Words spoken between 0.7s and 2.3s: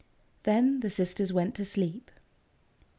the sisters went to sleep.